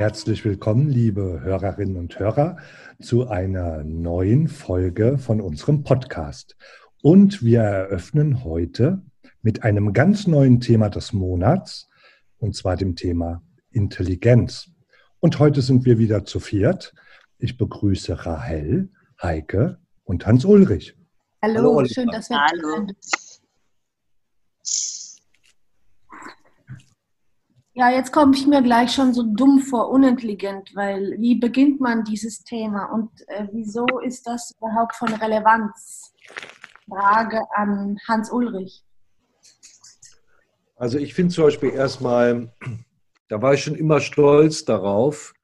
[0.00, 2.56] Herzlich willkommen, liebe Hörerinnen und Hörer,
[3.02, 6.56] zu einer neuen Folge von unserem Podcast.
[7.02, 9.02] Und wir eröffnen heute
[9.42, 11.90] mit einem ganz neuen Thema des Monats,
[12.38, 14.70] und zwar dem Thema Intelligenz.
[15.18, 16.94] Und heute sind wir wieder zu viert.
[17.36, 20.96] Ich begrüße Rahel, Heike und Hans Ulrich.
[21.42, 22.86] Hallo, Hallo, schön, dass wir Hallo.
[27.74, 32.02] Ja, jetzt komme ich mir gleich schon so dumm vor, unintelligent, weil wie beginnt man
[32.02, 36.12] dieses Thema und äh, wieso ist das überhaupt von Relevanz?
[36.88, 38.84] Frage an Hans Ulrich.
[40.74, 42.52] Also ich finde zum Beispiel erstmal,
[43.28, 45.34] da war ich schon immer stolz darauf,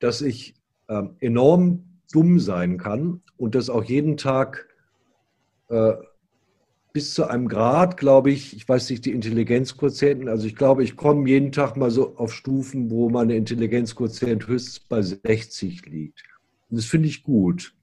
[0.00, 0.56] dass ich
[0.88, 4.66] ähm, enorm dumm sein kann und das auch jeden Tag
[5.68, 5.92] äh,
[6.94, 10.96] bis zu einem Grad, glaube ich, ich weiß nicht die Intelligenzquotienten, also ich glaube, ich
[10.96, 16.22] komme jeden Tag mal so auf Stufen, wo meine Intelligenzquotient höchstens bei 60 liegt.
[16.70, 17.74] Und das finde ich gut.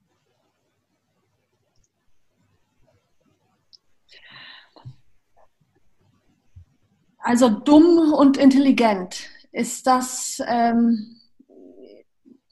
[7.19, 11.17] Also dumm und intelligent, ist das, ähm,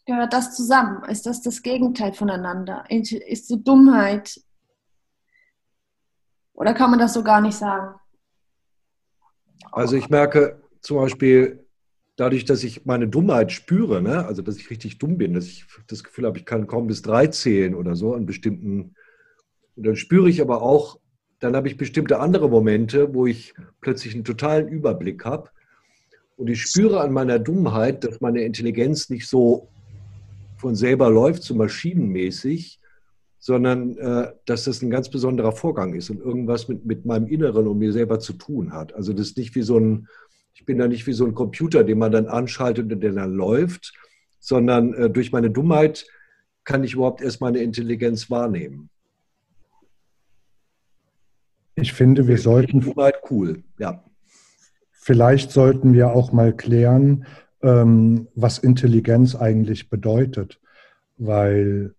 [0.05, 1.05] gehört das zusammen?
[1.05, 2.83] Ist das das Gegenteil voneinander?
[2.89, 4.41] Ist so Dummheit?
[6.59, 7.95] Oder kann man das so gar nicht sagen?
[9.71, 11.65] Also ich merke zum Beispiel,
[12.17, 14.25] dadurch, dass ich meine Dummheit spüre, ne?
[14.25, 17.01] also dass ich richtig dumm bin, dass ich das Gefühl habe, ich kann kaum bis
[17.01, 18.93] drei zählen oder so an bestimmten.
[19.77, 20.99] Und dann spüre ich aber auch,
[21.39, 25.49] dann habe ich bestimmte andere Momente, wo ich plötzlich einen totalen Überblick habe.
[26.35, 29.69] Und ich spüre an meiner Dummheit, dass meine Intelligenz nicht so
[30.57, 32.78] von selber läuft, so maschinenmäßig,
[33.49, 37.67] sondern äh, dass das ein ganz besonderer Vorgang ist und irgendwas mit, mit meinem Inneren
[37.67, 38.93] und mir selber zu tun hat.
[38.93, 40.07] Also das ist nicht wie so ein,
[40.53, 43.33] ich bin da nicht wie so ein Computer, den man dann anschaltet und der dann
[43.33, 43.95] läuft,
[44.39, 46.05] sondern äh, durch meine Dummheit
[46.63, 48.91] kann ich überhaupt erst meine Intelligenz wahrnehmen.
[51.73, 54.03] Ich finde, wir sollten Dummheit cool, ja.
[54.91, 57.25] Vielleicht sollten wir auch mal klären,
[57.63, 60.61] ähm, was Intelligenz eigentlich bedeutet.
[61.17, 61.95] Weil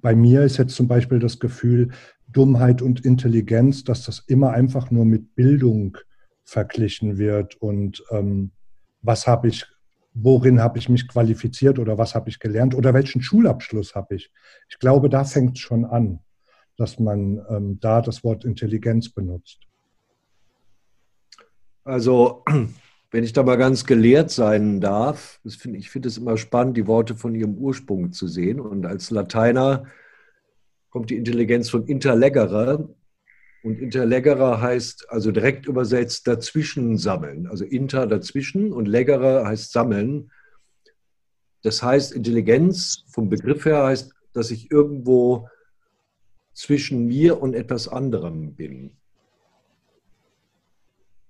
[0.00, 1.90] bei mir ist jetzt zum Beispiel das Gefühl,
[2.28, 5.98] Dummheit und Intelligenz, dass das immer einfach nur mit Bildung
[6.44, 8.52] verglichen wird und ähm,
[9.02, 9.66] was habe ich,
[10.14, 14.30] worin habe ich mich qualifiziert oder was habe ich gelernt oder welchen Schulabschluss habe ich.
[14.68, 16.20] Ich glaube, da fängt es schon an,
[16.76, 19.60] dass man ähm, da das Wort Intelligenz benutzt.
[21.84, 22.44] Also,
[23.12, 26.86] wenn ich da mal ganz gelehrt sein darf, find, ich finde es immer spannend, die
[26.86, 28.58] Worte von ihrem Ursprung zu sehen.
[28.58, 29.84] Und als Lateiner
[30.88, 32.88] kommt die Intelligenz von interlegere.
[33.62, 37.46] Und interlegere heißt also direkt übersetzt dazwischen sammeln.
[37.46, 40.32] Also inter dazwischen und legere heißt sammeln.
[41.62, 45.48] Das heißt, Intelligenz vom Begriff her heißt, dass ich irgendwo
[46.54, 48.96] zwischen mir und etwas anderem bin.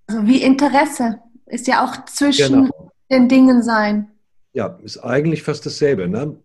[0.06, 2.92] Also wie Interesse ist ja auch zwischen Genau.
[3.10, 4.10] den Dingen sein.
[4.52, 6.08] Ja, ist eigentlich fast dasselbe.
[6.08, 6.36] Ne?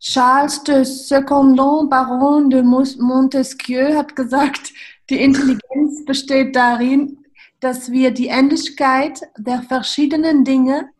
[0.00, 4.72] Charles de Secondon, Baron de Montesquieu, hat gesagt,
[5.10, 7.18] die Intelligenz besteht darin,
[7.60, 10.90] dass wir die Ähnlichkeit der verschiedenen Dinge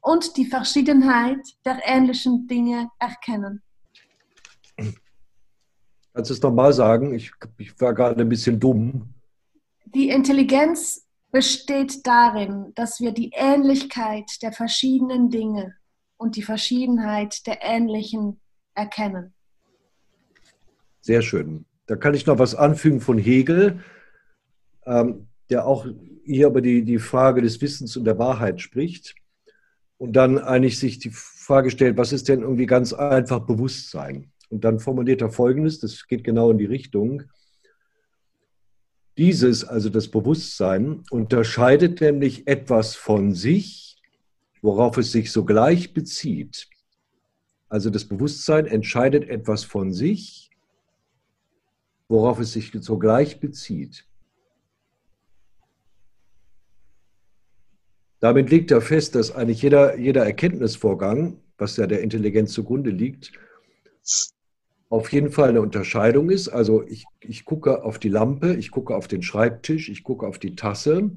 [0.00, 3.60] und die Verschiedenheit der ähnlichen Dinge erkennen.
[6.14, 7.12] Kannst du es nochmal sagen?
[7.12, 9.12] Ich, ich war gerade ein bisschen dumm.
[9.86, 11.05] Die Intelligenz
[11.36, 15.74] besteht darin, dass wir die Ähnlichkeit der verschiedenen Dinge
[16.16, 18.40] und die Verschiedenheit der ähnlichen
[18.74, 19.34] erkennen.
[21.02, 21.66] Sehr schön.
[21.88, 23.84] Da kann ich noch was anfügen von Hegel,
[24.86, 25.86] ähm, der auch
[26.24, 29.14] hier über die, die Frage des Wissens und der Wahrheit spricht.
[29.98, 34.32] Und dann eigentlich sich die Frage stellt, was ist denn irgendwie ganz einfach Bewusstsein?
[34.48, 37.24] Und dann formuliert er Folgendes, das geht genau in die Richtung.
[39.18, 43.96] Dieses, also das Bewusstsein, unterscheidet nämlich etwas von sich,
[44.60, 46.68] worauf es sich sogleich bezieht.
[47.68, 50.50] Also das Bewusstsein entscheidet etwas von sich,
[52.08, 54.06] worauf es sich sogleich bezieht.
[58.20, 63.32] Damit liegt ja fest, dass eigentlich jeder, jeder Erkenntnisvorgang, was ja der Intelligenz zugrunde liegt,
[64.88, 66.48] auf jeden Fall eine Unterscheidung ist.
[66.48, 70.38] Also ich, ich gucke auf die Lampe, ich gucke auf den Schreibtisch, ich gucke auf
[70.38, 71.10] die Tasse.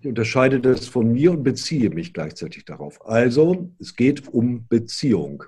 [0.00, 3.04] Ich unterscheide das von mir und beziehe mich gleichzeitig darauf.
[3.06, 5.44] Also es geht um Beziehung.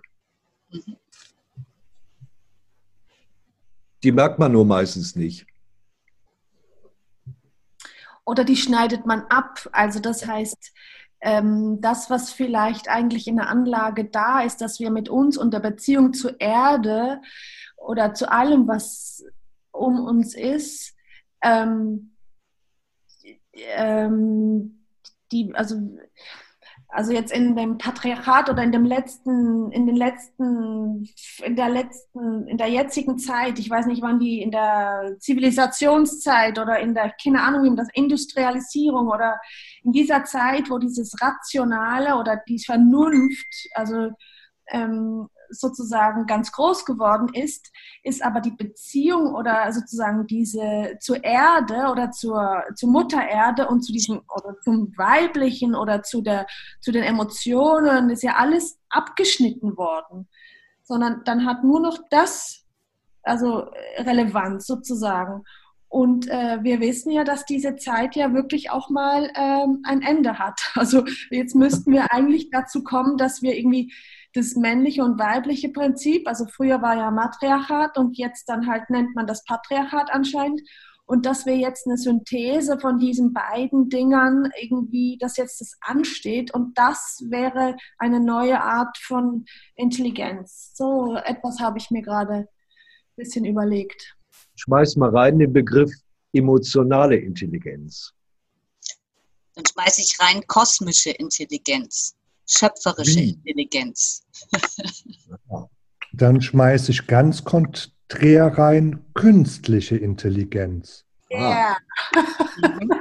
[4.02, 5.46] Die merkt man nur meistens nicht.
[8.24, 9.68] Oder die schneidet man ab.
[9.72, 10.72] Also das heißt,
[11.20, 15.52] ähm, das, was vielleicht eigentlich in der Anlage da ist, dass wir mit uns und
[15.52, 17.20] der Beziehung zur Erde
[17.76, 19.24] oder zu allem, was
[19.70, 20.94] um uns ist,
[21.42, 22.16] ähm,
[23.54, 24.84] ähm,
[25.32, 25.76] die, also
[26.92, 31.08] also jetzt in dem Patriarchat oder in dem letzten, in den letzten,
[31.42, 36.58] in der letzten, in der jetzigen Zeit, ich weiß nicht wann die, in der Zivilisationszeit
[36.58, 39.40] oder in der, keine Ahnung, in der Industrialisierung oder
[39.82, 44.10] in dieser Zeit, wo dieses Rationale oder die Vernunft, also
[44.72, 47.70] ähm, sozusagen ganz groß geworden ist,
[48.02, 53.82] ist aber die Beziehung oder sozusagen diese zur Erde oder zur, zur Mutter Erde und
[53.82, 56.46] zu diesem oder zum Weiblichen oder zu, der,
[56.80, 60.28] zu den Emotionen ist ja alles abgeschnitten worden.
[60.82, 62.64] Sondern dann hat nur noch das,
[63.22, 65.44] also Relevanz sozusagen.
[65.90, 70.38] Und äh, wir wissen ja, dass diese Zeit ja wirklich auch mal ähm, ein Ende
[70.38, 70.60] hat.
[70.76, 73.92] Also jetzt müssten wir eigentlich dazu kommen, dass wir irgendwie
[74.32, 76.26] das männliche und weibliche Prinzip.
[76.28, 80.60] Also früher war ja Matriarchat und jetzt dann halt nennt man das Patriarchat anscheinend.
[81.04, 86.54] Und dass wir jetzt eine Synthese von diesen beiden Dingern irgendwie, dass jetzt das ansteht
[86.54, 89.44] und das wäre eine neue Art von
[89.74, 90.70] Intelligenz.
[90.74, 92.46] So etwas habe ich mir gerade ein
[93.16, 94.16] bisschen überlegt.
[94.54, 95.90] Schmeiß mal rein den Begriff
[96.32, 98.12] emotionale Intelligenz.
[99.56, 102.14] Dann schmeiße ich rein kosmische Intelligenz
[102.50, 103.30] schöpferische Wie?
[103.30, 104.26] Intelligenz.
[106.12, 111.04] Dann schmeiße ich ganz konträr rein künstliche Intelligenz.
[111.30, 111.76] Ja.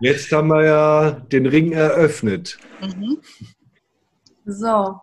[0.00, 2.58] Jetzt haben wir ja den Ring eröffnet.
[2.80, 3.20] Mhm.
[4.44, 5.00] So.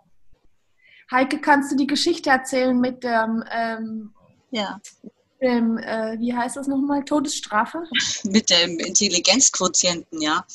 [1.12, 4.14] Heike, kannst du die Geschichte erzählen mit dem, ähm,
[4.52, 4.80] Ja,
[5.46, 7.84] dem äh, wie heißt das nochmal, Todesstrafe?
[8.24, 10.46] mit dem Intelligenzquotienten, ja.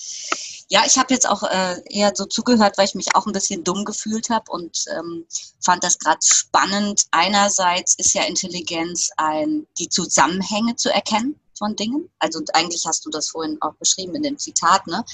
[0.69, 3.65] Ja, ich habe jetzt auch äh, eher so zugehört, weil ich mich auch ein bisschen
[3.65, 5.27] dumm gefühlt habe und ähm,
[5.61, 7.07] fand das gerade spannend.
[7.11, 12.09] Einerseits ist ja Intelligenz ein, die Zusammenhänge zu erkennen von Dingen.
[12.21, 15.05] Also eigentlich hast du das vorhin auch beschrieben in dem Zitat, ne?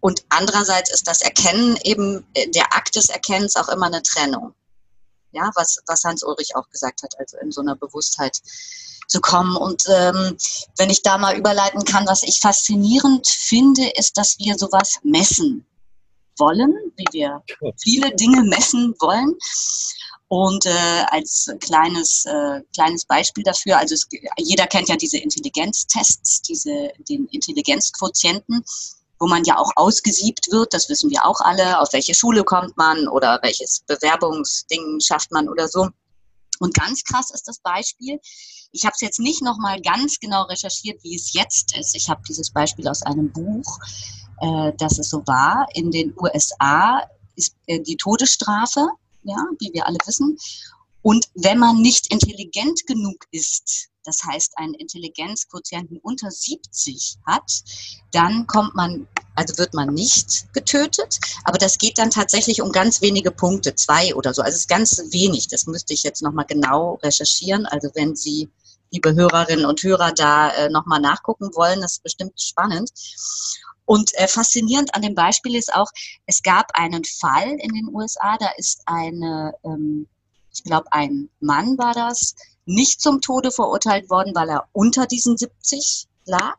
[0.00, 4.54] Und andererseits ist das Erkennen eben, äh, der Akt des Erkennens auch immer eine Trennung.
[5.32, 8.40] Ja, was, was Hans Ulrich auch gesagt hat, also in so einer Bewusstheit
[9.08, 9.56] zu kommen.
[9.56, 10.36] Und ähm,
[10.78, 15.66] wenn ich da mal überleiten kann, was ich faszinierend finde, ist, dass wir sowas messen
[16.38, 17.42] wollen, wie wir
[17.80, 19.36] viele Dinge messen wollen.
[20.28, 24.08] Und äh, als kleines, äh, kleines Beispiel dafür, also es,
[24.38, 28.64] jeder kennt ja diese Intelligenztests, diese, den Intelligenzquotienten,
[29.22, 32.76] wo man ja auch ausgesiebt wird, das wissen wir auch alle, auf welche Schule kommt
[32.76, 35.88] man oder welches Bewerbungsding schafft man oder so.
[36.58, 38.18] Und ganz krass ist das Beispiel.
[38.72, 41.94] Ich habe es jetzt nicht nochmal ganz genau recherchiert, wie es jetzt ist.
[41.94, 43.78] Ich habe dieses Beispiel aus einem Buch,
[44.40, 45.68] äh, dass es so war.
[45.74, 47.02] In den USA
[47.36, 48.88] ist äh, die Todesstrafe,
[49.22, 50.36] ja, wie wir alle wissen.
[51.02, 57.62] Und wenn man nicht intelligent genug ist, das heißt einen Intelligenzquotienten unter 70 hat,
[58.12, 63.00] dann kommt man, also wird man nicht getötet, aber das geht dann tatsächlich um ganz
[63.00, 64.42] wenige Punkte, zwei oder so.
[64.42, 65.48] Also es ist ganz wenig.
[65.48, 67.66] Das müsste ich jetzt nochmal genau recherchieren.
[67.66, 68.50] Also wenn Sie,
[68.90, 72.90] liebe Hörerinnen und Hörer, da äh, nochmal nachgucken wollen, das ist bestimmt spannend.
[73.84, 75.88] Und äh, faszinierend an dem Beispiel ist auch,
[76.26, 80.06] es gab einen Fall in den USA, da ist eine, ähm,
[80.52, 82.34] ich glaube, ein Mann war das,
[82.64, 86.56] nicht zum Tode verurteilt worden, weil er unter diesen 70 lag,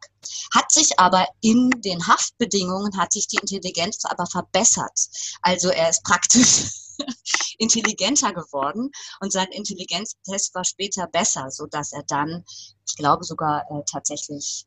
[0.54, 5.00] hat sich aber in den Haftbedingungen, hat sich die Intelligenz aber verbessert.
[5.42, 6.72] Also er ist praktisch
[7.58, 12.44] intelligenter geworden und sein Intelligenztest war später besser, sodass er dann,
[12.88, 14.66] ich glaube sogar äh, tatsächlich,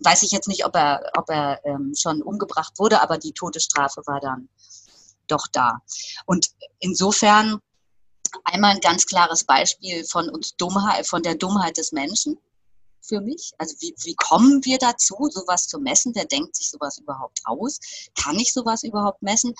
[0.00, 4.02] weiß ich jetzt nicht, ob er, ob er ähm, schon umgebracht wurde, aber die Todesstrafe
[4.06, 4.48] war dann
[5.26, 5.78] doch da.
[6.26, 7.60] Und insofern
[8.44, 12.38] einmal ein ganz klares Beispiel von uns Dummheit, von der Dummheit des Menschen
[13.00, 13.52] für mich.
[13.58, 16.14] Also wie, wie kommen wir dazu, sowas zu messen?
[16.14, 17.78] Wer denkt sich sowas überhaupt aus?
[18.14, 19.54] Kann ich sowas überhaupt messen?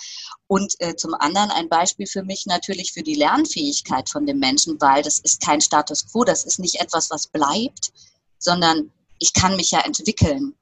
[0.47, 4.79] Und äh, zum anderen ein Beispiel für mich natürlich für die Lernfähigkeit von dem Menschen,
[4.81, 7.91] weil das ist kein Status quo, das ist nicht etwas, was bleibt,
[8.37, 10.55] sondern ich kann mich ja entwickeln.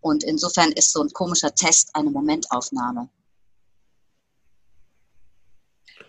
[0.00, 3.08] Und insofern ist so ein komischer Test eine Momentaufnahme.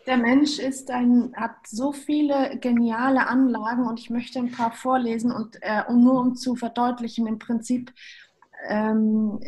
[0.10, 5.32] Der Mensch ist ein, hat so viele geniale Anlagen und ich möchte ein paar vorlesen
[5.32, 7.94] und äh, nur um zu verdeutlichen im Prinzip,
[8.68, 9.40] ähm,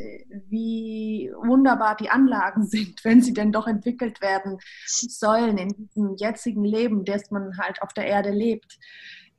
[0.49, 6.63] wie wunderbar die Anlagen sind, wenn sie denn doch entwickelt werden sollen in diesem jetzigen
[6.63, 8.77] Leben, das man halt auf der Erde lebt.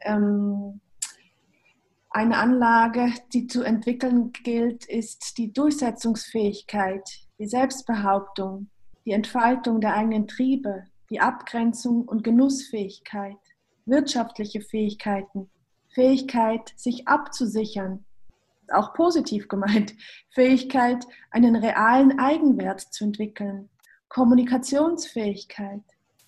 [0.00, 0.80] Ähm,
[2.10, 8.70] eine Anlage, die zu entwickeln gilt, ist die Durchsetzungsfähigkeit, die Selbstbehauptung,
[9.04, 13.36] die Entfaltung der eigenen Triebe, die Abgrenzung und Genussfähigkeit,
[13.84, 15.50] wirtschaftliche Fähigkeiten,
[15.90, 18.06] Fähigkeit, sich abzusichern,
[18.72, 19.94] auch positiv gemeint,
[20.30, 23.68] Fähigkeit, einen realen Eigenwert zu entwickeln,
[24.08, 25.82] Kommunikationsfähigkeit,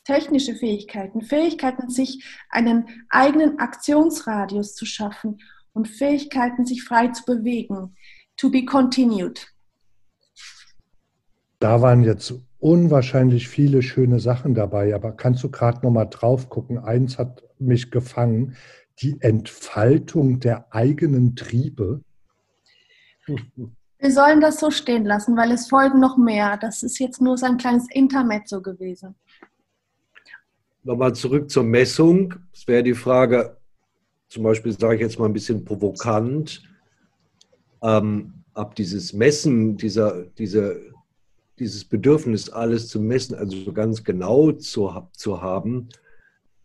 [0.05, 5.41] technische Fähigkeiten, Fähigkeiten, sich einen eigenen Aktionsradius zu schaffen
[5.73, 7.97] und Fähigkeiten, sich frei zu bewegen.
[8.37, 9.47] To be continued.
[11.59, 16.49] Da waren jetzt unwahrscheinlich viele schöne Sachen dabei, aber kannst du gerade noch mal drauf
[16.49, 16.79] gucken?
[16.79, 18.57] Eins hat mich gefangen,
[19.01, 22.01] die Entfaltung der eigenen Triebe.
[23.27, 26.57] Wir sollen das so stehen lassen, weil es folgen noch mehr.
[26.57, 29.15] Das ist jetzt nur so ein kleines Intermezzo gewesen.
[30.85, 32.35] Nochmal zurück zur Messung.
[32.51, 33.59] Es wäre die Frage,
[34.29, 36.63] zum Beispiel sage ich jetzt mal ein bisschen provokant,
[37.83, 40.94] ähm, ab dieses Messen, dieser, diese,
[41.59, 45.89] dieses Bedürfnis, alles zu messen, also ganz genau zu, zu haben,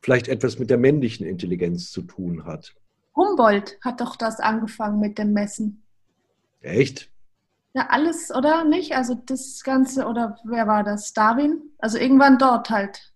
[0.02, 2.76] vielleicht etwas mit der männlichen Intelligenz zu tun hat.
[3.16, 5.84] Humboldt hat doch das angefangen mit dem Messen.
[6.62, 7.10] Echt?
[7.74, 8.96] Ja, alles, oder nicht?
[8.96, 11.14] Also das Ganze, oder wer war das?
[11.14, 11.62] Darwin?
[11.78, 13.14] Also irgendwann dort halt.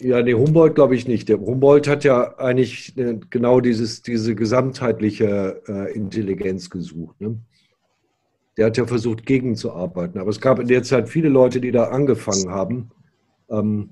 [0.00, 1.28] Ja, nee, Humboldt glaube ich nicht.
[1.28, 7.20] Der Humboldt hat ja eigentlich äh, genau dieses, diese gesamtheitliche äh, Intelligenz gesucht.
[7.20, 7.38] Ne?
[8.56, 10.20] Der hat ja versucht, gegenzuarbeiten.
[10.20, 12.90] Aber es gab in der Zeit viele Leute, die da angefangen haben,
[13.48, 13.90] ähm,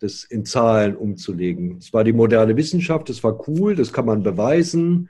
[0.00, 1.78] das in Zahlen umzulegen.
[1.78, 5.08] Es war die moderne Wissenschaft, das war cool, das kann man beweisen.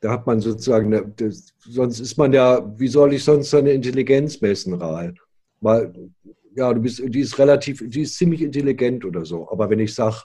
[0.00, 4.40] Da hat man sozusagen, das, sonst ist man ja, wie soll ich sonst seine Intelligenz
[4.40, 5.14] messen, Rahl?
[5.60, 5.92] Weil
[6.54, 9.48] ja, du bist, die ist relativ, die ist ziemlich intelligent oder so.
[9.50, 10.22] Aber wenn ich sage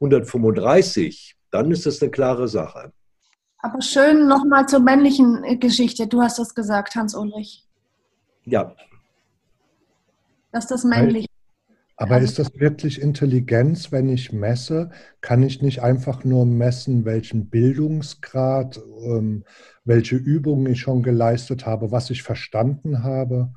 [0.00, 2.92] 135, dann ist das eine klare Sache.
[3.58, 6.06] Aber schön nochmal zur männlichen Geschichte.
[6.06, 7.64] Du hast das gesagt, Hans-Ulrich.
[8.44, 8.74] Ja.
[10.52, 11.26] Dass das männlich.
[11.96, 14.90] Aber also, ist das wirklich Intelligenz, wenn ich messe?
[15.20, 19.44] Kann ich nicht einfach nur messen, welchen Bildungsgrad, ähm,
[19.84, 23.52] welche Übungen ich schon geleistet habe, was ich verstanden habe?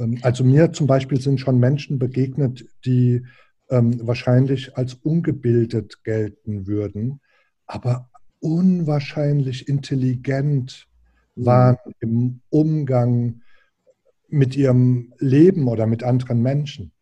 [0.00, 3.24] Ähm, also mir zum Beispiel sind schon Menschen begegnet, die
[3.70, 7.20] ähm, wahrscheinlich als ungebildet gelten würden,
[7.66, 8.10] aber
[8.44, 10.86] unwahrscheinlich intelligent
[11.34, 11.46] mhm.
[11.46, 13.40] waren im Umgang
[14.28, 16.92] mit ihrem Leben oder mit anderen Menschen.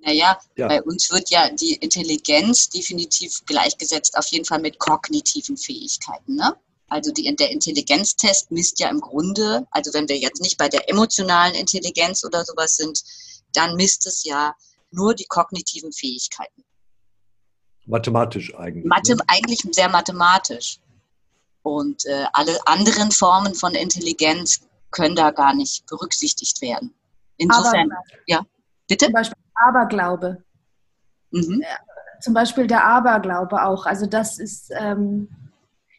[0.00, 0.68] Naja, ja.
[0.68, 6.34] bei uns wird ja die Intelligenz definitiv gleichgesetzt, auf jeden Fall mit kognitiven Fähigkeiten.
[6.34, 6.54] Ne?
[6.88, 10.90] Also die, der Intelligenztest misst ja im Grunde, also wenn wir jetzt nicht bei der
[10.90, 13.02] emotionalen Intelligenz oder sowas sind,
[13.54, 14.54] dann misst es ja
[14.90, 16.64] nur die kognitiven Fähigkeiten.
[17.86, 18.84] Mathematisch eigentlich.
[18.84, 19.22] Mathe, ne?
[19.26, 20.78] Eigentlich sehr mathematisch.
[21.62, 26.94] Und äh, alle anderen Formen von Intelligenz können da gar nicht berücksichtigt werden.
[27.36, 28.42] Insofern, Aber, ja,
[28.88, 29.06] bitte?
[29.06, 30.44] Zum Beispiel Aberglaube.
[31.30, 31.62] Mhm.
[31.62, 33.86] Äh, zum Beispiel der Aberglaube auch.
[33.86, 35.28] Also das ist, ähm,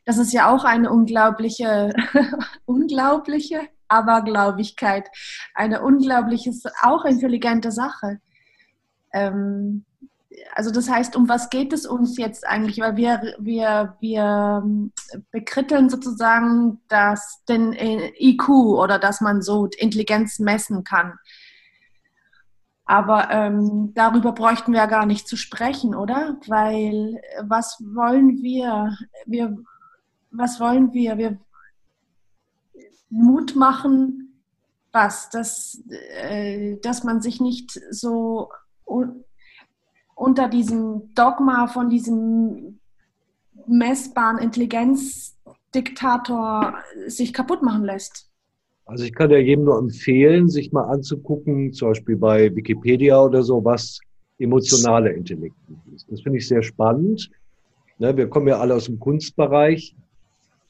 [0.05, 1.93] das ist ja auch eine unglaubliche,
[2.65, 5.09] unglaubliche Aberglaubigkeit,
[5.53, 6.51] eine unglaubliche,
[6.81, 8.19] auch intelligente Sache.
[9.13, 9.85] Ähm,
[10.53, 12.79] also das heißt, um was geht es uns jetzt eigentlich?
[12.79, 14.63] Weil wir, wir, wir
[15.31, 21.13] bekritteln sozusagen das, den IQ oder dass man so Intelligenz messen kann.
[22.85, 26.37] Aber ähm, darüber bräuchten wir ja gar nicht zu sprechen, oder?
[26.47, 28.95] Weil was wollen wir?
[29.25, 29.57] Wir
[30.37, 31.17] was wollen wir?
[31.17, 31.37] Wir
[33.09, 34.41] Mut machen,
[34.91, 35.29] was?
[35.29, 38.51] Dass, äh, dass man sich nicht so
[40.15, 42.79] unter diesem Dogma von diesem
[43.67, 46.75] messbaren Intelligenzdiktator
[47.07, 48.31] sich kaputt machen lässt.
[48.85, 53.43] Also ich kann ja jedem nur empfehlen, sich mal anzugucken, zum Beispiel bei Wikipedia oder
[53.43, 53.99] so, was
[54.37, 55.57] emotionale Intelligenz
[55.95, 56.11] ist.
[56.11, 57.29] Das finde ich sehr spannend.
[57.97, 59.95] Ne, wir kommen ja alle aus dem Kunstbereich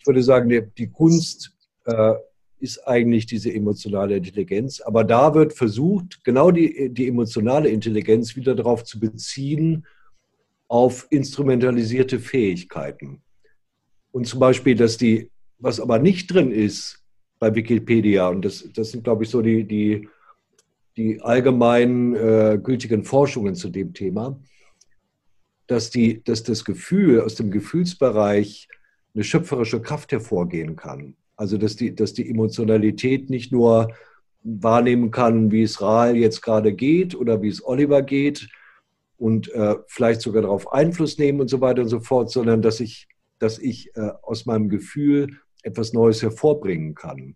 [0.05, 1.51] ich würde sagen, die, die Kunst
[1.85, 2.13] äh,
[2.65, 4.81] ist eigentlich diese emotionale Intelligenz.
[4.81, 9.86] Aber da wird versucht, genau die, die emotionale Intelligenz wieder darauf zu beziehen,
[10.67, 13.22] auf instrumentalisierte Fähigkeiten.
[14.12, 15.29] Und zum Beispiel, dass die,
[15.60, 17.03] was aber nicht drin ist,
[17.39, 18.29] bei Wikipedia.
[18.29, 20.10] Und das, das sind, glaube ich, so die, die,
[20.98, 24.39] die allgemein äh, gültigen Forschungen zu dem Thema,
[25.67, 28.67] dass, die, dass das Gefühl aus dem Gefühlsbereich
[29.13, 31.15] eine schöpferische Kraft hervorgehen kann.
[31.36, 33.94] Also dass die, dass die Emotionalität nicht nur
[34.44, 38.48] wahrnehmen kann, wie es Rahl jetzt gerade geht oder wie es Oliver geht
[39.18, 42.80] und äh, vielleicht sogar darauf Einfluss nehmen und so weiter und so fort, sondern dass
[42.80, 43.08] ich,
[43.39, 47.36] dass ich äh, aus meinem Gefühl etwas Neues hervorbringen kann.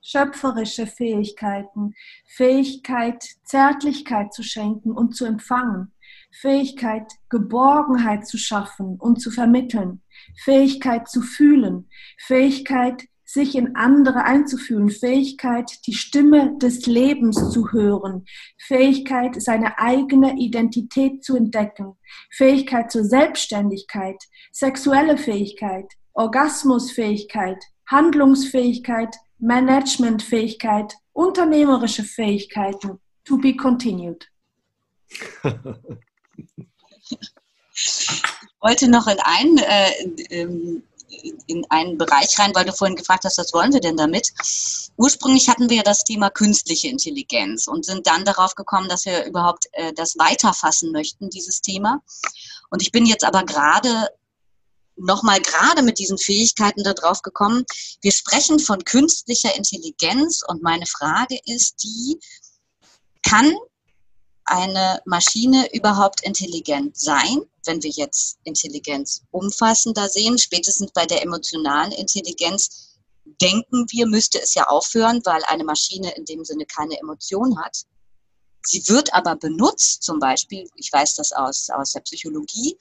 [0.00, 1.94] Schöpferische Fähigkeiten,
[2.28, 5.92] Fähigkeit, Zärtlichkeit zu schenken und zu empfangen,
[6.30, 10.02] Fähigkeit, Geborgenheit zu schaffen und zu vermitteln,
[10.44, 11.88] Fähigkeit zu fühlen,
[12.18, 18.24] Fähigkeit, sich in andere einzufühlen, Fähigkeit, die Stimme des Lebens zu hören,
[18.56, 21.98] Fähigkeit, seine eigene Identität zu entdecken,
[22.30, 33.00] Fähigkeit zur Selbstständigkeit, sexuelle Fähigkeit, Orgasmusfähigkeit, Handlungsfähigkeit, Managementfähigkeit, unternehmerische Fähigkeiten.
[33.24, 34.30] To be continued.
[37.74, 38.08] Ich
[38.60, 40.80] wollte noch in einen äh,
[41.46, 44.28] in einen Bereich rein, weil du vorhin gefragt hast, was wollen wir denn damit?
[44.96, 49.24] Ursprünglich hatten wir ja das Thema künstliche Intelligenz und sind dann darauf gekommen, dass wir
[49.26, 52.02] überhaupt äh, das weiterfassen möchten, dieses Thema.
[52.70, 54.08] Und ich bin jetzt aber gerade
[54.96, 57.64] nochmal gerade mit diesen Fähigkeiten darauf gekommen.
[58.00, 62.18] Wir sprechen von künstlicher Intelligenz und meine Frage ist die,
[63.22, 63.52] kann
[64.46, 67.42] eine Maschine überhaupt intelligent sein?
[67.66, 72.96] Wenn wir jetzt Intelligenz umfassender sehen, spätestens bei der emotionalen Intelligenz,
[73.42, 77.82] denken wir, müsste es ja aufhören, weil eine Maschine in dem Sinne keine Emotion hat.
[78.62, 82.76] Sie wird aber benutzt, zum Beispiel, ich weiß das aus, aus der Psychologie,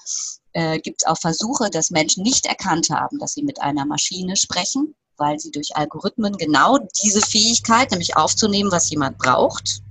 [0.54, 4.36] äh, gibt es auch Versuche, dass Menschen nicht erkannt haben, dass sie mit einer Maschine
[4.36, 9.82] sprechen, weil sie durch Algorithmen genau diese Fähigkeit, nämlich aufzunehmen, was jemand braucht,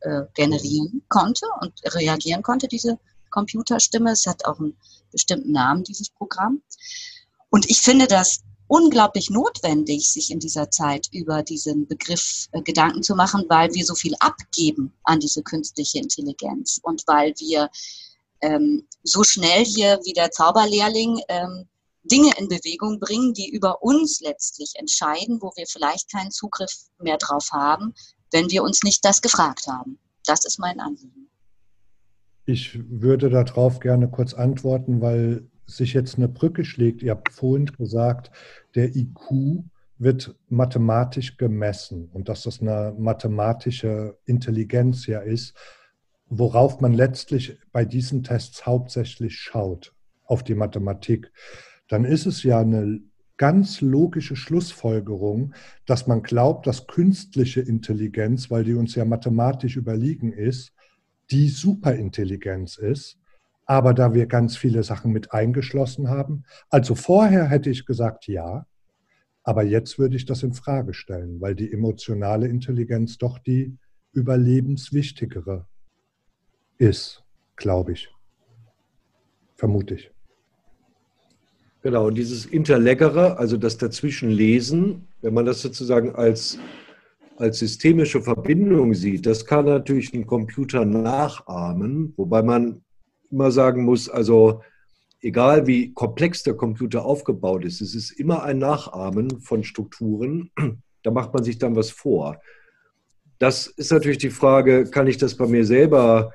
[0.00, 2.98] äh, generieren konnte und reagieren konnte, diese
[3.30, 4.12] Computerstimme.
[4.12, 4.76] Es hat auch einen
[5.10, 6.62] bestimmten Namen, dieses Programm.
[7.50, 13.02] Und ich finde das unglaublich notwendig, sich in dieser Zeit über diesen Begriff äh, Gedanken
[13.02, 17.68] zu machen, weil wir so viel abgeben an diese künstliche Intelligenz und weil wir
[18.42, 21.68] ähm, so schnell hier wie der Zauberlehrling ähm,
[22.04, 27.18] Dinge in Bewegung bringen, die über uns letztlich entscheiden, wo wir vielleicht keinen Zugriff mehr
[27.18, 27.94] drauf haben,
[28.30, 29.98] wenn wir uns nicht das gefragt haben.
[30.24, 31.29] Das ist mein Anliegen.
[32.50, 37.00] Ich würde darauf gerne kurz antworten, weil sich jetzt eine Brücke schlägt.
[37.00, 38.32] Ihr habt vorhin gesagt,
[38.74, 39.62] der IQ
[39.98, 45.54] wird mathematisch gemessen und dass das eine mathematische Intelligenz ja ist,
[46.26, 51.30] worauf man letztlich bei diesen Tests hauptsächlich schaut, auf die Mathematik.
[51.86, 53.00] Dann ist es ja eine
[53.36, 55.54] ganz logische Schlussfolgerung,
[55.86, 60.72] dass man glaubt, dass künstliche Intelligenz, weil die uns ja mathematisch überlegen ist,
[61.30, 63.18] die Superintelligenz ist.
[63.66, 68.66] Aber da wir ganz viele Sachen mit eingeschlossen haben, also vorher hätte ich gesagt ja,
[69.42, 73.78] aber jetzt würde ich das in Frage stellen, weil die emotionale Intelligenz doch die
[74.12, 75.66] überlebenswichtigere
[76.78, 77.24] ist,
[77.56, 78.10] glaube ich.
[79.54, 80.10] Vermute ich.
[81.82, 86.58] Genau, und dieses Interleggere, also das Dazwischenlesen, wenn man das sozusagen als,
[87.40, 92.82] als systemische Verbindung sieht, das kann natürlich ein Computer nachahmen, wobei man
[93.30, 94.60] immer sagen muss, also
[95.22, 100.50] egal wie komplex der Computer aufgebaut ist, es ist immer ein Nachahmen von Strukturen,
[101.02, 102.38] da macht man sich dann was vor.
[103.38, 106.32] Das ist natürlich die Frage, kann ich das bei mir selber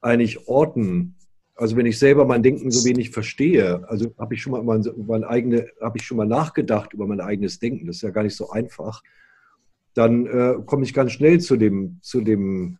[0.00, 1.14] eigentlich orten?
[1.54, 4.84] Also wenn ich selber mein Denken so wenig verstehe, also habe ich schon mal mein,
[4.96, 8.24] mein eigene, habe ich schon mal nachgedacht über mein eigenes Denken, das ist ja gar
[8.24, 9.02] nicht so einfach,
[9.98, 12.78] dann äh, komme ich ganz schnell zu dem, zu dem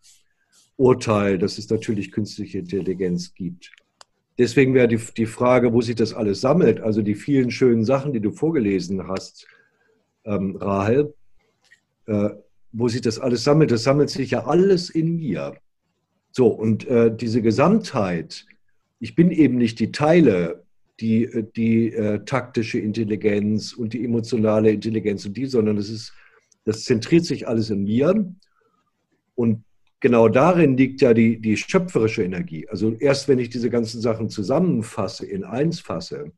[0.77, 3.73] Urteil, dass es natürlich künstliche Intelligenz gibt.
[4.39, 8.13] Deswegen wäre die, die Frage, wo sich das alles sammelt, also die vielen schönen Sachen,
[8.13, 9.49] die du vorgelesen hast,
[10.25, 11.13] ähm, Rahel,
[12.07, 12.31] äh,
[12.71, 15.57] wo sich das alles sammelt, das sammelt sich ja alles in mir.
[16.31, 18.47] So, und äh, diese Gesamtheit,
[19.01, 20.63] ich bin eben nicht die Teile,
[21.01, 26.13] die, äh, die äh, taktische Intelligenz und die emotionale Intelligenz und die, sondern das ist,
[26.69, 28.31] das zentriert sich alles in mir.
[29.35, 29.65] Und
[30.01, 32.69] genau darin liegt ja die, die schöpferische Energie.
[32.69, 36.31] Also erst wenn ich diese ganzen Sachen zusammenfasse, in eins fasse,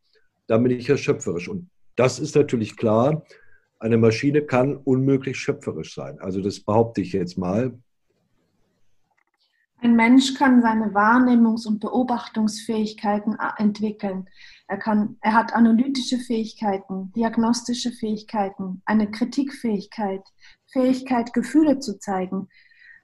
[0.46, 1.48] dann bin ich ja schöpferisch.
[1.48, 3.24] Und das ist natürlich klar,
[3.80, 6.20] eine Maschine kann unmöglich schöpferisch sein.
[6.20, 7.76] Also das behaupte ich jetzt mal.
[9.82, 14.28] Ein Mensch kann seine Wahrnehmungs- und Beobachtungsfähigkeiten entwickeln.
[14.68, 20.22] Er, kann, er hat analytische Fähigkeiten, diagnostische Fähigkeiten, eine Kritikfähigkeit,
[20.70, 22.48] Fähigkeit, Gefühle zu zeigen.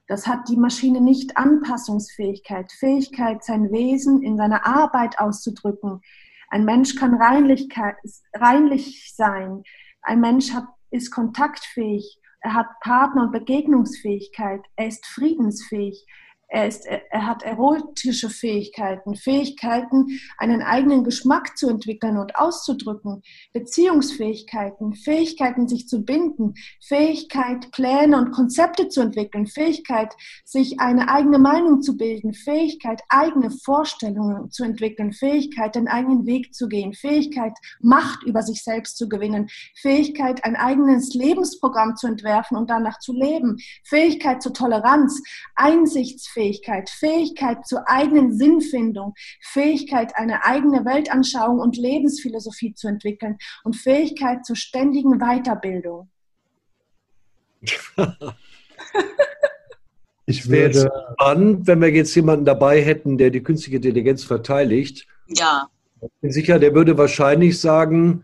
[0.07, 6.01] Das hat die Maschine nicht Anpassungsfähigkeit, Fähigkeit, sein Wesen in seiner Arbeit auszudrücken.
[6.49, 7.67] Ein Mensch kann reinlich
[9.15, 9.63] sein.
[10.03, 12.19] Ein Mensch hat, ist kontaktfähig.
[12.39, 14.61] Er hat Partner- und Begegnungsfähigkeit.
[14.75, 16.05] Er ist friedensfähig.
[16.49, 24.93] Er, ist, er hat erotische Fähigkeiten, Fähigkeiten, einen eigenen Geschmack zu entwickeln und auszudrücken, Beziehungsfähigkeiten,
[24.93, 30.13] Fähigkeiten, sich zu binden, Fähigkeit, Pläne und Konzepte zu entwickeln, Fähigkeit,
[30.45, 36.55] sich eine eigene Meinung zu bilden, Fähigkeit, eigene Vorstellungen zu entwickeln, Fähigkeit, den eigenen Weg
[36.55, 42.55] zu gehen, Fähigkeit, Macht über sich selbst zu gewinnen, Fähigkeit, ein eigenes Lebensprogramm zu entwerfen
[42.55, 45.21] und danach zu leben, Fähigkeit zur Toleranz,
[45.55, 53.75] Einsichtsfähigkeit, Fähigkeit, Fähigkeit zur eigenen Sinnfindung, Fähigkeit, eine eigene Weltanschauung und Lebensphilosophie zu entwickeln und
[53.75, 56.09] Fähigkeit zur ständigen Weiterbildung.
[60.27, 65.07] ich würde spannend, wenn wir jetzt jemanden dabei hätten, der die künstliche Intelligenz verteidigt.
[65.29, 65.67] Ja.
[66.01, 68.23] Ich bin sicher, der würde wahrscheinlich sagen,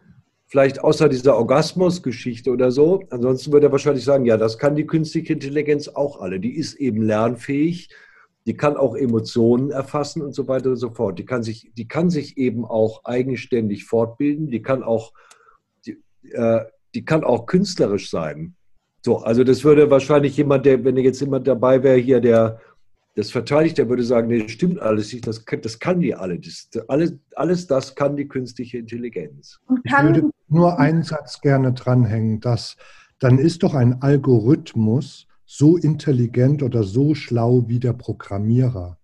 [0.53, 3.01] vielleicht außer dieser Orgasmus-Geschichte oder so.
[3.09, 6.39] Ansonsten würde er wahrscheinlich sagen, ja, das kann die künstliche Intelligenz auch alle.
[6.39, 7.89] Die ist eben lernfähig,
[8.45, 11.17] die kann auch Emotionen erfassen und so weiter und so fort.
[11.17, 15.13] Die kann sich, die kann sich eben auch eigenständig fortbilden, die kann auch,
[15.85, 15.97] die,
[16.31, 18.55] äh, die kann auch künstlerisch sein.
[19.01, 22.59] So, also das würde wahrscheinlich jemand, der, wenn jetzt jemand dabei wäre, hier, der
[23.15, 26.39] das verteidigt, der würde sagen, nee, stimmt alles nicht, das, das kann die alle.
[26.39, 29.59] Das, alles, alles das kann die künstliche Intelligenz.
[29.83, 32.75] Ich würde nur einen Satz gerne dranhängen, dass
[33.19, 38.97] dann ist doch ein Algorithmus so intelligent oder so schlau wie der Programmierer.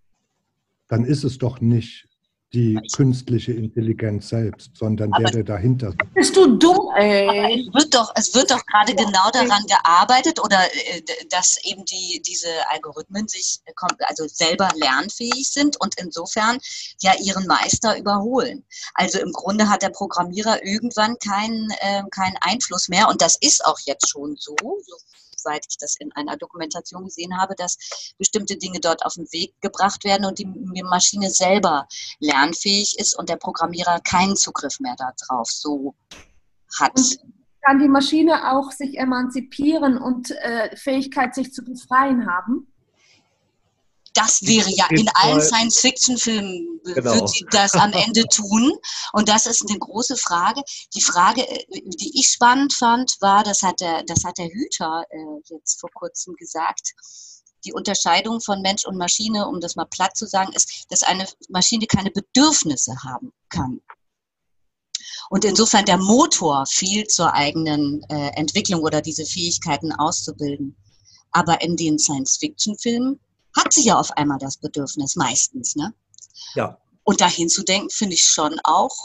[0.88, 2.10] Dann ist es doch nicht
[2.54, 6.14] die künstliche Intelligenz selbst, sondern der, der dahinter sitzt.
[6.16, 7.68] Bist du dumm, ey?
[7.68, 12.24] Es wird doch, es wird doch gerade genau daran gearbeitet oder äh, dass eben die,
[12.26, 13.74] diese Algorithmen sich äh,
[14.06, 16.58] also selber lernfähig sind und insofern
[17.02, 18.66] ja ihren Meister überholen.
[18.96, 23.64] Also im Grunde hat der Programmierer irgendwann keinen, äh, keinen Einfluss mehr und das ist
[23.64, 24.56] auch jetzt schon so,
[24.88, 24.96] so
[25.42, 27.78] seit ich das in einer Dokumentation gesehen habe, dass
[28.18, 30.48] bestimmte Dinge dort auf den Weg gebracht werden und die
[30.84, 31.88] Maschine selber
[32.20, 35.96] lernfähig ist und der Programmierer keinen Zugriff mehr darauf so
[36.80, 36.96] hat.
[36.96, 37.20] Und
[37.62, 42.69] kann die Maschine auch sich emanzipieren und äh, Fähigkeit, sich zu befreien haben?
[44.20, 47.14] Das wäre ja in allen Science-Fiction-Filmen, genau.
[47.14, 48.74] wird sie das am Ende tun.
[49.14, 50.62] Und das ist eine große Frage.
[50.94, 55.54] Die Frage, die ich spannend fand, war, das hat der, das hat der Hüter äh,
[55.54, 56.94] jetzt vor kurzem gesagt,
[57.66, 61.26] die Unterscheidung von Mensch und Maschine, um das mal platt zu sagen, ist, dass eine
[61.48, 63.80] Maschine keine Bedürfnisse haben kann.
[65.30, 70.76] Und insofern der Motor fehlt zur eigenen äh, Entwicklung oder diese Fähigkeiten auszubilden.
[71.32, 73.20] Aber in den Science-Fiction-Filmen
[73.56, 75.76] hat sie ja auf einmal das Bedürfnis, meistens.
[75.76, 75.94] Ne?
[76.56, 76.78] Ja.
[77.04, 78.96] Und dahin zu denken, finde ich schon auch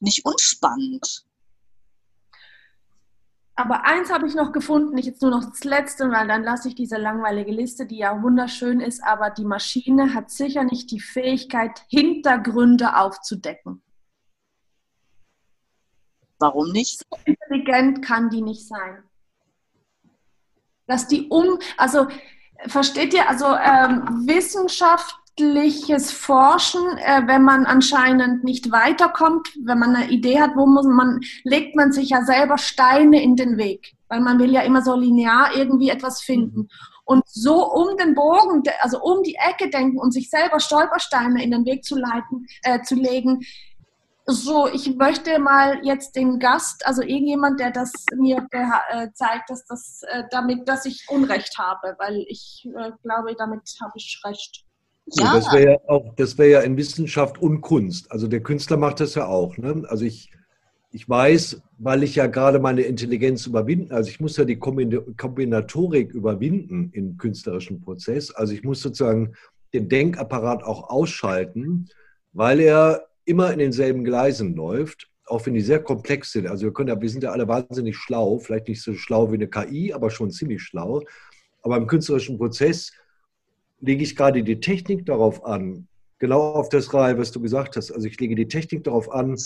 [0.00, 1.24] nicht unspannend.
[3.56, 6.68] Aber eins habe ich noch gefunden, ich jetzt nur noch das letzte, weil dann lasse
[6.68, 10.98] ich diese langweilige Liste, die ja wunderschön ist, aber die Maschine hat sicher nicht die
[10.98, 13.80] Fähigkeit, Hintergründe aufzudecken.
[16.40, 16.98] Warum nicht?
[16.98, 19.04] So intelligent kann die nicht sein.
[20.86, 22.08] Dass die um, also
[22.66, 30.10] Versteht ihr also ähm, wissenschaftliches Forschen, äh, wenn man anscheinend nicht weiterkommt, wenn man eine
[30.10, 34.20] Idee hat, wo muss man, legt man sich ja selber Steine in den Weg, weil
[34.20, 36.68] man will ja immer so linear irgendwie etwas finden.
[37.04, 41.50] Und so um den Bogen, also um die Ecke denken und sich selber Stolpersteine in
[41.50, 43.40] den Weg zu leiten, äh, zu legen,
[44.26, 49.66] so, ich möchte mal jetzt den Gast, also irgendjemand, der das mir äh, zeigt, dass
[49.66, 54.64] das äh, damit, dass ich Unrecht habe, weil ich äh, glaube, damit habe ich recht.
[55.12, 55.34] Ja.
[55.34, 58.10] das wäre ja auch, das wäre ja in Wissenschaft und Kunst.
[58.10, 59.58] Also der Künstler macht das ja auch.
[59.58, 59.84] Ne?
[59.88, 60.30] Also ich,
[60.90, 66.12] ich weiß, weil ich ja gerade meine Intelligenz überwinden, also ich muss ja die Kombinatorik
[66.12, 68.30] überwinden im künstlerischen Prozess.
[68.30, 69.34] Also ich muss sozusagen
[69.74, 71.90] den Denkapparat auch ausschalten,
[72.32, 76.46] weil er immer in denselben Gleisen läuft, auch wenn die sehr komplex sind.
[76.46, 79.36] Also wir können ja, wir sind ja alle wahnsinnig schlau, vielleicht nicht so schlau wie
[79.36, 81.02] eine KI, aber schon ziemlich schlau.
[81.62, 82.92] Aber im künstlerischen Prozess
[83.80, 87.90] lege ich gerade die Technik darauf an, genau auf das Reihe, was du gesagt hast.
[87.90, 89.36] Also ich lege die Technik darauf an,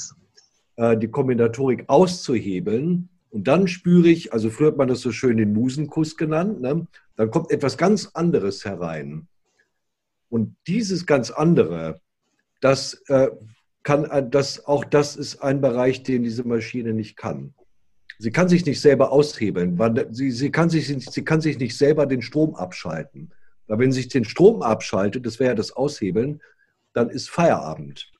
[0.77, 3.09] äh, die Kombinatorik auszuhebeln.
[3.31, 6.87] Und dann spüre ich, also früher hat man das so schön den Musenkuss genannt, ne?
[7.17, 9.29] dann kommt etwas ganz anderes herein.
[10.31, 12.01] Und dieses ganz andere,
[12.61, 13.29] das äh,
[13.83, 17.55] kann ein- das, auch das ist ein Bereich, den diese Maschine nicht kann.
[18.19, 19.79] Sie kann sich nicht selber aushebeln.
[20.11, 23.33] Sie, sie, kann sich, sie kann sich nicht selber den Strom abschalten.
[23.69, 26.41] Weil wenn sich den Strom abschaltet, das wäre ja das Aushebeln,
[26.95, 28.11] dann ist Feierabend.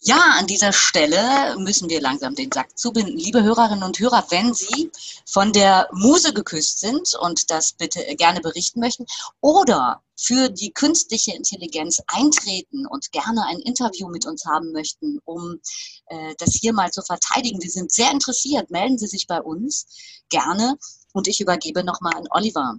[0.00, 3.16] Ja, an dieser Stelle müssen wir langsam den Sack zubinden.
[3.16, 4.92] Liebe Hörerinnen und Hörer, wenn Sie
[5.26, 9.06] von der Muse geküsst sind und das bitte gerne berichten möchten
[9.40, 15.60] oder für die künstliche Intelligenz eintreten und gerne ein Interview mit uns haben möchten, um
[16.06, 19.88] äh, das hier mal zu verteidigen, wir sind sehr interessiert, melden Sie sich bei uns
[20.28, 20.76] gerne
[21.12, 22.78] und ich übergebe nochmal an Oliver.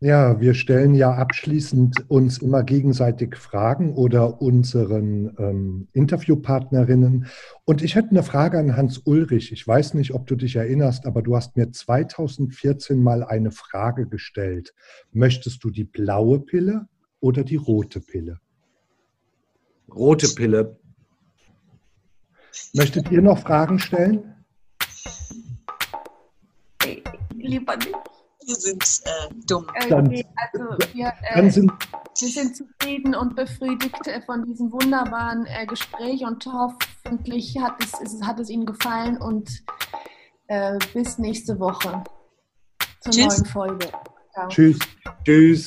[0.00, 7.26] Ja, wir stellen ja abschließend uns immer gegenseitig Fragen oder unseren ähm, Interviewpartnerinnen.
[7.64, 9.52] Und ich hätte eine Frage an Hans Ulrich.
[9.52, 14.06] Ich weiß nicht, ob du dich erinnerst, aber du hast mir 2014 mal eine Frage
[14.06, 14.74] gestellt.
[15.12, 16.86] Möchtest du die blaue Pille
[17.20, 18.40] oder die rote Pille?
[19.90, 20.76] Rote Pille.
[22.74, 24.34] Möchtet ihr noch Fragen stellen?
[27.36, 28.13] Lieber nicht.
[28.46, 29.66] Wir sind äh, dumm.
[29.74, 31.72] Äh, Dann- nee, also wir, äh, sind,
[32.20, 37.92] wir sind zufrieden und befriedigt äh, von diesem wunderbaren äh, Gespräch und hoffentlich hat es,
[38.02, 39.50] es, hat es Ihnen gefallen und
[40.48, 42.04] äh, bis nächste Woche
[43.00, 43.38] zur Tschüss.
[43.38, 43.88] neuen Folge.
[44.32, 44.48] Ciao.
[44.48, 44.78] tschüss.
[45.24, 45.66] Tschüss.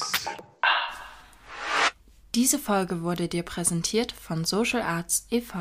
[2.36, 5.58] Diese Folge wurde dir präsentiert von Social Arts e.V.